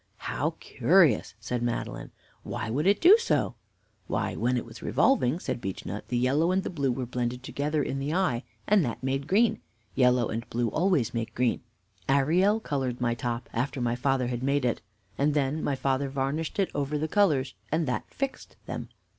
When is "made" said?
9.03-9.27, 14.41-14.65